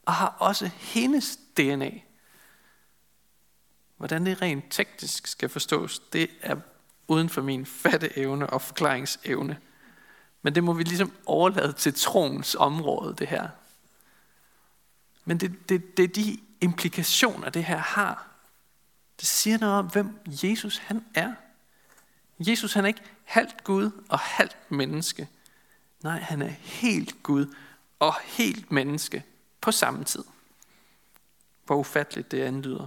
og 0.05 0.15
har 0.15 0.37
også 0.39 0.71
hendes 0.79 1.39
DNA. 1.57 1.91
Hvordan 3.97 4.27
det 4.27 4.43
rent 4.43 4.65
teknisk 4.71 5.27
skal 5.27 5.49
forstås, 5.49 5.99
det 5.99 6.31
er 6.41 6.57
uden 7.09 7.29
for 7.29 7.43
min 7.43 7.67
fatteevne 7.67 8.51
og 8.51 8.63
forklaringsevne. 8.63 9.59
Men 10.43 10.55
det 10.55 10.65
må 10.65 10.73
vi 10.73 10.83
ligesom 10.83 11.13
overlade 11.27 11.73
til 11.73 11.95
troens 11.95 12.55
område, 12.55 13.15
det 13.19 13.29
her. 13.29 13.49
Men 15.25 15.41
det, 15.41 15.69
det, 15.69 15.97
det 15.97 16.03
er 16.03 16.09
de 16.09 16.41
implikationer, 16.61 17.51
det 17.51 17.65
her 17.65 17.79
har. 17.79 18.29
Det 19.21 19.29
siger 19.29 19.59
noget 19.59 19.79
om, 19.79 19.87
hvem 19.87 20.19
Jesus 20.27 20.79
han 20.79 21.05
er. 21.15 21.35
Jesus 22.39 22.73
han 22.73 22.85
er 22.85 22.89
ikke 22.89 23.03
halvt 23.25 23.65
Gud 23.65 23.91
og 24.09 24.19
halvt 24.19 24.71
menneske. 24.71 25.29
Nej, 26.03 26.19
han 26.19 26.43
er 26.43 26.49
helt 26.61 27.23
Gud 27.23 27.55
og 27.99 28.15
helt 28.25 28.73
menneske 28.73 29.25
på 29.61 29.73
samme 29.73 30.05
tid. 30.05 30.25
Hvor 31.65 31.77
ufatteligt 31.77 32.31
det 32.31 32.43
anlyder. 32.43 32.87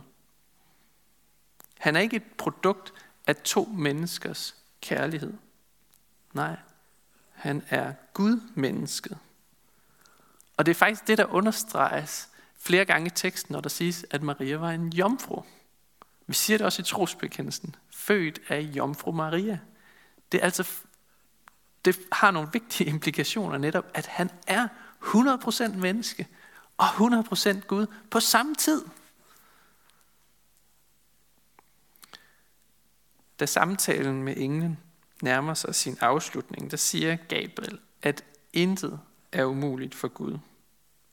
Han 1.78 1.96
er 1.96 2.00
ikke 2.00 2.16
et 2.16 2.32
produkt 2.38 2.94
af 3.28 3.36
to 3.36 3.66
menneskers 3.66 4.56
kærlighed. 4.82 5.34
Nej, 6.34 6.56
han 7.34 7.64
er 7.70 7.94
Gud 8.14 8.42
mennesket. 8.56 9.18
Og 10.58 10.66
det 10.66 10.72
er 10.72 10.76
faktisk 10.76 11.08
det, 11.08 11.18
der 11.18 11.26
understreges 11.26 12.30
flere 12.60 12.86
gange 12.86 13.08
i 13.08 13.10
teksten, 13.16 13.54
når 13.54 13.62
der 13.62 13.70
siges, 13.70 14.06
at 14.12 14.24
Maria 14.24 14.58
var 14.58 14.72
en 14.72 14.94
jomfru. 14.94 15.44
Vi 16.28 16.34
siger 16.34 16.58
det 16.58 16.66
også 16.66 16.82
i 16.82 16.86
trosbekendelsen. 16.86 17.76
Født 17.92 18.40
af 18.50 18.60
jomfru 18.60 19.12
Maria. 19.12 19.60
Det, 20.32 20.38
er 20.38 20.46
altså, 20.46 20.70
det 21.86 22.00
har 22.12 22.32
nogle 22.32 22.50
vigtige 22.54 22.90
implikationer 22.94 23.58
netop, 23.58 23.86
at 23.94 24.06
han 24.06 24.30
er 24.48 24.68
100% 25.02 25.76
menneske 25.76 26.28
og 26.78 26.88
100% 26.88 27.60
Gud 27.68 27.88
på 28.12 28.20
samme 28.20 28.56
tid. 28.56 28.86
Da 33.40 33.46
samtalen 33.46 34.24
med 34.24 34.38
englen 34.38 34.78
nærmer 35.22 35.54
sig 35.54 35.76
sin 35.76 35.98
afslutning, 36.02 36.72
der 36.72 36.78
siger 36.78 37.16
Gabriel, 37.16 37.80
at 38.02 38.24
intet 38.54 39.00
er 39.32 39.46
umuligt 39.46 39.96
for 39.96 40.08
Gud. 40.08 40.38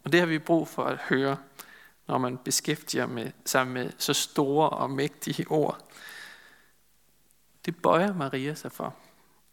Og 0.05 0.13
det 0.13 0.21
har 0.21 0.27
vi 0.27 0.39
brug 0.39 0.69
for 0.69 0.85
at 0.85 0.99
høre, 0.99 1.39
når 2.07 2.19
man 2.19 2.39
beskæftiger 2.39 3.07
med, 3.07 3.33
sig 3.45 3.67
med 3.67 3.93
så 3.99 4.13
store 4.13 4.71
og 4.71 4.91
mægtige 4.91 5.49
ord. 5.49 5.89
Det 7.65 7.83
bøjer 7.83 8.15
Maria 8.15 8.55
sig 8.55 8.73
for 8.73 8.97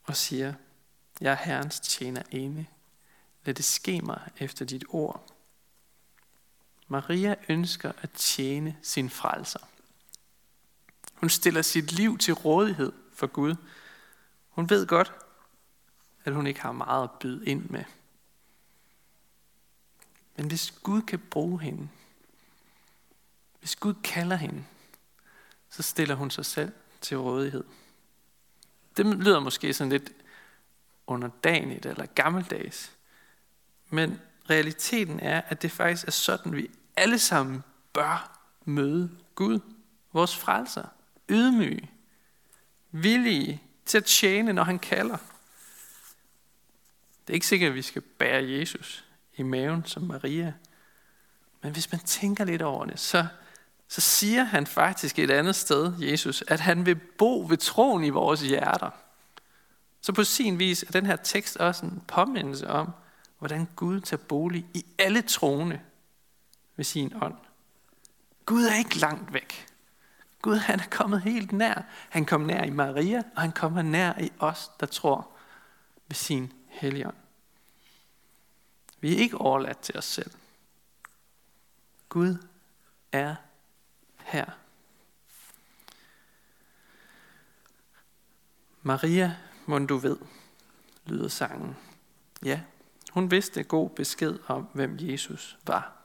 og 0.04 0.16
siger, 0.16 0.54
jeg 1.22 1.32
er 1.32 1.36
Herrens 1.36 1.80
tjener 1.80 2.24
ene. 2.32 2.68
Lad 3.46 3.54
det 3.54 3.66
ske 3.66 4.02
mig 4.02 4.22
efter 4.38 4.66
dit 4.66 4.84
ord. 4.90 5.28
Maria 6.88 7.36
ønsker 7.50 7.92
at 8.02 8.12
tjene 8.12 8.78
sin 8.82 9.10
frelser. 9.10 9.60
Hun 11.14 11.30
stiller 11.30 11.62
sit 11.62 11.92
liv 11.92 12.18
til 12.18 12.34
rådighed 12.34 12.92
for 13.14 13.28
Gud. 13.28 13.56
Hun 14.50 14.70
ved 14.70 14.88
godt, 14.88 15.14
at 16.24 16.34
hun 16.34 16.48
ikke 16.48 16.62
har 16.62 16.72
meget 16.72 17.04
at 17.04 17.20
byde 17.20 17.46
ind 17.46 17.70
med. 17.70 17.84
Men 20.36 20.48
hvis 20.48 20.72
Gud 20.84 21.02
kan 21.02 21.20
bruge 21.20 21.62
hende, 21.62 21.90
hvis 23.60 23.76
Gud 23.76 23.94
kalder 24.04 24.36
hende, 24.36 24.64
så 25.70 25.84
stiller 25.84 26.16
hun 26.16 26.32
sig 26.32 26.46
selv 26.46 26.72
til 27.02 27.18
rådighed. 27.18 27.64
Det 28.98 29.06
lyder 29.06 29.40
måske 29.40 29.74
sådan 29.74 29.92
lidt 29.92 30.12
underdanigt 31.08 31.86
eller 31.86 32.06
gammeldags. 32.06 32.92
Men 33.90 34.22
realiteten 34.50 35.20
er, 35.20 35.42
at 35.42 35.62
det 35.62 35.72
faktisk 35.72 36.08
er 36.08 36.12
sådan, 36.12 36.56
vi 36.56 36.72
alle 36.96 37.20
sammen 37.20 37.64
bør 37.94 38.40
møde 38.66 39.12
Gud, 39.36 39.60
vores 40.14 40.38
frelser, 40.38 40.86
ydmyge, 41.30 41.90
villige 42.92 43.62
til 43.86 43.98
at 43.98 44.06
tjene, 44.06 44.54
når 44.54 44.64
han 44.64 44.80
kalder. 44.80 45.18
Det 47.28 47.30
er 47.30 47.34
ikke 47.34 47.48
sikkert, 47.48 47.70
at 47.70 47.76
vi 47.76 47.82
skal 47.82 48.02
bære 48.02 48.50
Jesus 48.50 49.06
i 49.42 49.44
maven 49.44 49.86
som 49.86 50.04
Maria. 50.04 50.54
Men 51.62 51.72
hvis 51.72 51.92
man 51.92 52.02
tænker 52.02 52.46
lidt 52.46 52.62
over 52.62 52.86
det, 52.86 53.00
så, 53.00 53.26
så 53.88 54.02
siger 54.02 54.44
han 54.44 54.68
faktisk 54.68 55.20
et 55.20 55.32
andet 55.32 55.56
sted, 55.56 55.94
Jesus, 56.00 56.44
at 56.48 56.60
han 56.60 56.86
vil 56.86 56.96
bo 56.96 57.46
ved 57.50 57.58
troen 57.58 58.04
i 58.04 58.10
vores 58.10 58.42
hjerter. 58.42 58.90
Så 60.02 60.14
på 60.14 60.24
sin 60.24 60.60
vis 60.60 60.84
er 60.84 60.92
den 60.92 61.06
her 61.06 61.16
tekst 61.16 61.58
også 61.58 61.86
en 61.86 62.04
påmindelse 62.08 62.70
om, 62.70 62.92
hvordan 63.40 63.68
Gud 63.76 64.02
tager 64.02 64.24
bolig 64.24 64.66
i 64.74 64.86
alle 65.00 65.22
troende 65.22 65.80
ved 66.76 66.86
sin 66.86 67.14
ånd. 67.22 67.36
Gud 68.46 68.64
er 68.64 68.76
ikke 68.76 68.98
langt 68.98 69.34
væk. 69.34 69.68
Gud 70.42 70.56
han 70.56 70.80
er 70.80 70.88
kommet 70.92 71.22
helt 71.22 71.52
nær. 71.52 71.82
Han 72.10 72.26
kom 72.26 72.42
nær 72.42 72.64
i 72.64 72.70
Maria, 72.70 73.24
og 73.36 73.42
han 73.42 73.52
kommer 73.52 73.82
nær 73.82 74.14
i 74.20 74.32
os, 74.40 74.72
der 74.80 74.86
tror 74.86 75.28
ved 76.08 76.16
sin 76.16 76.54
helligånd. 76.68 77.21
Vi 79.02 79.14
er 79.14 79.18
ikke 79.18 79.38
overladt 79.38 79.80
til 79.80 79.98
os 79.98 80.06
selv. 80.06 80.32
Gud 82.10 82.48
er 83.12 83.36
her. 84.18 84.46
Maria, 88.82 89.38
må 89.66 89.80
du 89.80 89.98
ved, 89.98 90.18
lyder 91.06 91.28
sangen. 91.28 91.78
Ja, 92.46 92.62
hun 93.12 93.32
vidste 93.32 93.64
god 93.64 93.90
besked 93.90 94.40
om, 94.48 94.68
hvem 94.74 94.98
Jesus 95.00 95.58
var. 95.66 95.98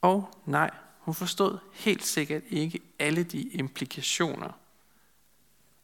Og 0.00 0.42
nej, 0.46 0.70
hun 0.98 1.14
forstod 1.14 1.58
helt 1.72 2.04
sikkert 2.04 2.42
ikke 2.48 2.80
alle 2.98 3.24
de 3.24 3.42
implikationer, 3.42 4.58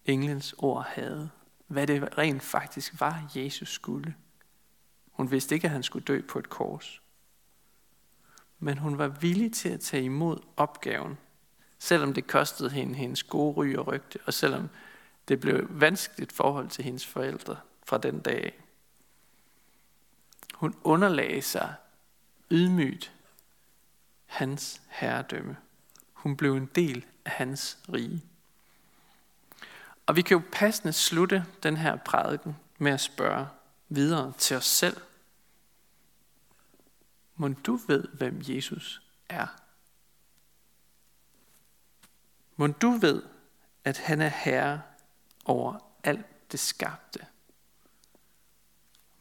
englens 0.04 0.54
ord 0.58 0.86
havde. 0.88 1.30
Hvad 1.66 1.86
det 1.86 2.18
rent 2.18 2.42
faktisk 2.42 3.00
var, 3.00 3.30
Jesus 3.34 3.68
skulle. 3.68 4.14
Hun 5.10 5.30
vidste 5.30 5.54
ikke, 5.54 5.64
at 5.64 5.70
han 5.70 5.82
skulle 5.82 6.04
dø 6.04 6.20
på 6.28 6.38
et 6.38 6.48
kors. 6.48 7.02
Men 8.58 8.78
hun 8.78 8.98
var 8.98 9.08
villig 9.08 9.52
til 9.52 9.68
at 9.68 9.80
tage 9.80 10.02
imod 10.02 10.38
opgaven, 10.56 11.18
selvom 11.78 12.14
det 12.14 12.26
kostede 12.26 12.70
hende 12.70 12.94
hendes 12.94 13.22
gode 13.22 13.54
ry 13.56 13.74
og 13.74 13.86
rygte, 13.86 14.18
og 14.26 14.34
selvom 14.34 14.68
det 15.28 15.40
blev 15.40 15.66
vanskeligt 15.70 16.32
forhold 16.32 16.68
til 16.68 16.84
hendes 16.84 17.06
forældre 17.06 17.56
fra 17.84 17.98
den 17.98 18.20
dag. 18.20 18.60
Hun 20.54 20.74
underlagde 20.84 21.42
sig 21.42 21.74
ydmygt 22.50 23.12
hans 24.26 24.82
herredømme. 24.88 25.56
Hun 26.12 26.36
blev 26.36 26.56
en 26.56 26.66
del 26.66 27.04
af 27.24 27.30
hans 27.30 27.78
rige. 27.92 28.24
Og 30.06 30.16
vi 30.16 30.22
kan 30.22 30.36
jo 30.36 30.42
passende 30.52 30.92
slutte 30.92 31.44
den 31.62 31.76
her 31.76 31.96
prædiken 31.96 32.56
med 32.78 32.92
at 32.92 33.00
spørge 33.00 33.46
videre 33.90 34.32
til 34.38 34.56
os 34.56 34.66
selv. 34.66 35.00
Må 37.36 37.48
du 37.48 37.76
ved, 37.76 38.08
hvem 38.08 38.40
Jesus 38.44 39.02
er? 39.28 39.46
Må 42.56 42.66
du 42.66 42.90
ved, 42.90 43.22
at 43.84 43.98
han 43.98 44.20
er 44.20 44.28
herre 44.28 44.82
over 45.44 45.78
alt 46.04 46.52
det 46.52 46.60
skabte? 46.60 47.26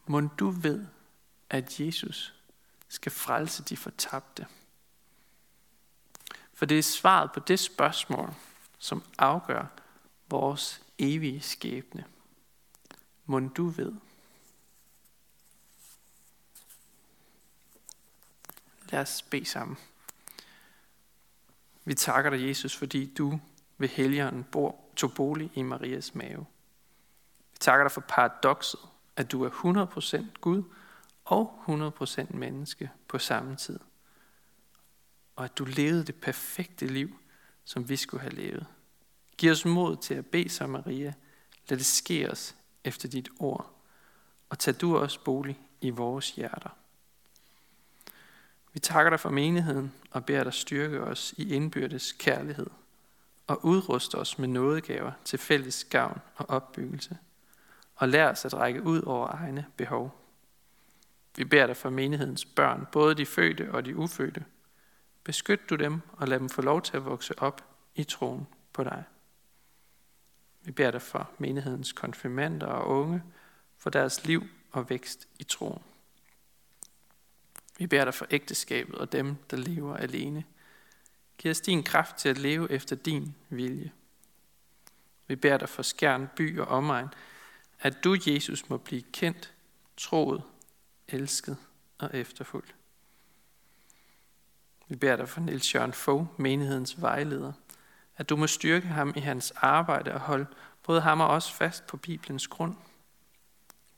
Må 0.06 0.20
du 0.20 0.50
ved, 0.50 0.86
at 1.50 1.80
Jesus 1.80 2.34
skal 2.88 3.12
frelse 3.12 3.62
de 3.62 3.76
fortabte? 3.76 4.46
For 6.54 6.66
det 6.66 6.78
er 6.78 6.82
svaret 6.82 7.32
på 7.32 7.40
det 7.40 7.58
spørgsmål, 7.58 8.34
som 8.78 9.02
afgør 9.18 9.66
vores 10.28 10.82
evige 10.98 11.40
skæbne. 11.40 12.04
Må 13.26 13.40
du 13.40 13.68
ved. 13.68 13.92
Lad 18.90 19.00
os 19.00 19.22
bede 19.22 19.44
sammen. 19.44 19.76
Vi 21.84 21.94
takker 21.94 22.30
dig, 22.30 22.48
Jesus, 22.48 22.76
fordi 22.76 23.14
du 23.14 23.40
ved 23.78 23.88
helgeren 23.88 24.44
bor, 24.52 24.84
tog 24.96 25.14
bolig 25.14 25.50
i 25.54 25.62
Marias 25.62 26.14
mave. 26.14 26.46
Vi 27.52 27.58
takker 27.60 27.84
dig 27.84 27.92
for 27.92 28.04
paradokset, 28.08 28.80
at 29.16 29.32
du 29.32 29.44
er 29.44 29.50
100% 29.50 30.40
Gud 30.40 30.62
og 31.24 31.64
100% 31.68 32.36
menneske 32.36 32.90
på 33.08 33.18
samme 33.18 33.56
tid 33.56 33.78
og 35.40 35.44
at 35.44 35.58
du 35.58 35.64
levede 35.64 36.04
det 36.04 36.14
perfekte 36.14 36.86
liv, 36.86 37.16
som 37.64 37.88
vi 37.88 37.96
skulle 37.96 38.20
have 38.20 38.34
levet. 38.34 38.66
Giv 39.38 39.50
os 39.50 39.64
mod 39.64 39.96
til 39.96 40.14
at 40.14 40.26
bede 40.26 40.48
som 40.48 40.70
Maria. 40.70 41.12
Lad 41.68 41.78
det 41.78 41.86
ske 41.86 42.30
os 42.30 42.56
efter 42.84 43.08
dit 43.08 43.28
ord. 43.38 43.74
Og 44.48 44.58
tag 44.58 44.80
du 44.80 44.96
også 44.96 45.24
bolig 45.24 45.60
i 45.80 45.90
vores 45.90 46.30
hjerter. 46.30 46.70
Vi 48.72 48.80
takker 48.80 49.10
dig 49.10 49.20
for 49.20 49.30
menigheden 49.30 49.92
og 50.10 50.24
beder 50.24 50.44
dig 50.44 50.54
styrke 50.54 51.00
os 51.00 51.34
i 51.36 51.54
indbyrdes 51.54 52.12
kærlighed 52.12 52.66
og 53.46 53.64
udruste 53.64 54.14
os 54.14 54.38
med 54.38 54.48
nådegaver 54.48 55.12
til 55.24 55.38
fælles 55.38 55.84
gavn 55.84 56.20
og 56.36 56.50
opbyggelse 56.50 57.18
og 57.96 58.08
lær 58.08 58.30
os 58.30 58.44
at 58.44 58.54
række 58.54 58.82
ud 58.82 59.02
over 59.02 59.28
egne 59.28 59.66
behov. 59.76 60.16
Vi 61.36 61.44
beder 61.44 61.66
dig 61.66 61.76
for 61.76 61.90
menighedens 61.90 62.44
børn, 62.44 62.86
både 62.92 63.14
de 63.14 63.26
fødte 63.26 63.72
og 63.72 63.84
de 63.84 63.96
ufødte, 63.96 64.44
Beskyt 65.24 65.70
du 65.70 65.76
dem 65.76 66.00
og 66.12 66.28
lad 66.28 66.38
dem 66.38 66.48
få 66.48 66.62
lov 66.62 66.82
til 66.82 66.96
at 66.96 67.04
vokse 67.04 67.38
op 67.38 67.64
i 67.94 68.04
troen 68.04 68.46
på 68.72 68.84
dig. 68.84 69.04
Vi 70.62 70.70
beder 70.70 70.90
dig 70.90 71.02
for 71.02 71.30
menighedens 71.38 71.92
konfirmander 71.92 72.66
og 72.66 72.88
unge, 72.88 73.22
for 73.78 73.90
deres 73.90 74.24
liv 74.24 74.42
og 74.72 74.90
vækst 74.90 75.28
i 75.38 75.44
troen. 75.44 75.82
Vi 77.80 77.86
beder 77.86 78.04
dig 78.04 78.14
for 78.14 78.26
ægteskabet 78.30 78.94
og 78.94 79.12
dem, 79.12 79.36
der 79.50 79.56
lever 79.56 79.96
alene. 79.96 80.44
Giv 81.38 81.50
os 81.50 81.60
din 81.60 81.82
kraft 81.82 82.16
til 82.16 82.28
at 82.28 82.38
leve 82.38 82.70
efter 82.70 82.96
din 82.96 83.34
vilje. 83.48 83.92
Vi 85.26 85.36
beder 85.36 85.56
dig 85.56 85.68
for 85.68 85.82
skærn, 85.82 86.28
by 86.36 86.58
og 86.58 86.66
omegn, 86.66 87.08
at 87.80 88.04
du, 88.04 88.16
Jesus, 88.26 88.68
må 88.68 88.76
blive 88.76 89.02
kendt, 89.12 89.54
troet, 89.96 90.42
elsket 91.08 91.56
og 91.98 92.10
efterfulgt. 92.12 92.74
Vi 94.88 94.96
beder 94.96 95.16
dig 95.16 95.28
for 95.28 95.40
Niels 95.40 95.74
Jørgen 95.74 95.92
Fogh, 95.92 96.26
menighedens 96.36 97.00
vejleder, 97.00 97.52
at 98.16 98.28
du 98.28 98.36
må 98.36 98.46
styrke 98.46 98.86
ham 98.86 99.12
i 99.16 99.20
hans 99.20 99.50
arbejde 99.56 100.14
og 100.14 100.20
holde 100.20 100.46
både 100.82 101.00
ham 101.00 101.20
og 101.20 101.28
os 101.28 101.52
fast 101.52 101.86
på 101.86 101.96
Bibelens 101.96 102.48
grund. 102.48 102.76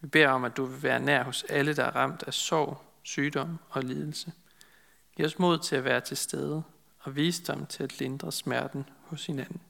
Vi 0.01 0.07
beder 0.07 0.29
om, 0.29 0.45
at 0.45 0.57
du 0.57 0.65
vil 0.65 0.83
være 0.83 1.01
nær 1.01 1.23
hos 1.23 1.43
alle, 1.43 1.77
der 1.77 1.85
er 1.85 1.97
ramt 1.97 2.23
af 2.23 2.35
sorg, 2.35 2.92
sygdom 3.03 3.59
og 3.71 3.83
lidelse. 3.83 4.33
Giv 5.17 5.27
os 5.27 5.39
mod 5.39 5.59
til 5.59 5.77
at 5.77 5.85
være 5.85 6.01
til 6.01 6.17
stede 6.17 6.63
og 7.01 7.17
visdom 7.17 7.67
til 7.67 7.83
at 7.83 7.99
lindre 7.99 8.33
smerten 8.33 8.89
hos 9.05 9.27
hinanden. 9.27 9.61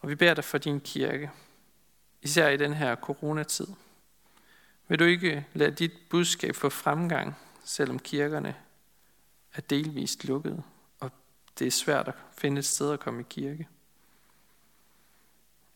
Og 0.00 0.08
vi 0.08 0.14
beder 0.14 0.34
dig 0.34 0.44
for 0.44 0.58
din 0.58 0.80
kirke, 0.80 1.30
især 2.22 2.48
i 2.48 2.56
den 2.56 2.74
her 2.74 2.96
coronatid. 2.96 3.66
Vil 4.88 4.98
du 4.98 5.04
ikke 5.04 5.46
lade 5.54 5.70
dit 5.70 5.92
budskab 6.10 6.54
få 6.54 6.68
fremgang 6.68 7.34
selvom 7.64 7.98
kirkerne 7.98 8.56
er 9.54 9.60
delvist 9.60 10.24
lukkede, 10.24 10.62
og 11.00 11.10
det 11.58 11.66
er 11.66 11.70
svært 11.70 12.08
at 12.08 12.14
finde 12.38 12.58
et 12.58 12.64
sted 12.64 12.92
at 12.92 13.00
komme 13.00 13.20
i 13.20 13.26
kirke. 13.28 13.68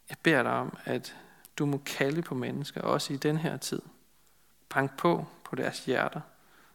Jeg 0.08 0.18
beder 0.22 0.42
dig 0.42 0.52
om, 0.52 0.76
at 0.84 1.16
du 1.58 1.66
må 1.66 1.82
kalde 1.86 2.22
på 2.22 2.34
mennesker, 2.34 2.80
også 2.80 3.12
i 3.12 3.16
den 3.16 3.36
her 3.36 3.56
tid. 3.56 3.82
Bank 4.70 4.96
på 4.96 5.26
på 5.44 5.56
deres 5.56 5.85
hjerter, 5.85 6.20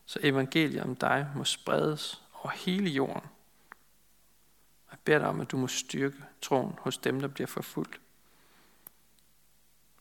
så 0.06 0.20
evangeliet 0.24 0.84
om 0.84 0.96
dig 0.96 1.32
må 1.36 1.44
spredes 1.44 2.24
over 2.34 2.50
hele 2.50 2.90
jorden. 2.90 3.30
Jeg 4.92 5.00
beder 5.04 5.20
dig 5.20 5.28
om, 5.28 5.42
at 5.42 5.52
du 5.52 5.58
må 5.58 5.68
styrke 5.68 6.18
troen 6.42 6.76
hos 6.80 6.98
dem, 6.98 7.20
der 7.20 7.28
bliver 7.28 7.48
forfulgt. 7.48 8.00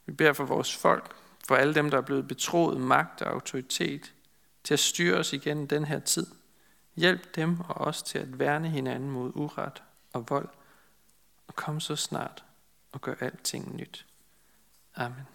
Vi 0.07 0.13
beder 0.13 0.33
for 0.33 0.45
vores 0.45 0.77
folk, 0.77 1.17
for 1.49 1.57
alle 1.57 1.75
dem, 1.75 1.91
der 1.91 1.99
er 1.99 2.03
blevet 2.03 2.29
betroet 2.29 2.81
magt 2.81 3.23
og 3.23 3.33
autoritet, 3.33 4.15
til 4.65 4.75
at 4.75 4.81
styre 4.81 5.19
os 5.19 5.33
igen 5.33 5.67
den 5.67 5.85
her 5.85 5.99
tid. 5.99 6.27
Hjælp 6.97 7.35
dem 7.35 7.61
og 7.61 7.75
os 7.75 8.03
til 8.03 8.19
at 8.19 8.39
værne 8.39 8.71
hinanden 8.71 9.11
mod 9.11 9.33
uret 9.35 9.83
og 10.13 10.31
vold, 10.31 10.49
og 11.47 11.55
kom 11.55 11.81
så 11.81 11.97
snart 11.97 12.45
og 12.93 13.01
gør 13.01 13.15
alting 13.21 13.77
nyt. 13.77 14.07
Amen. 14.95 15.27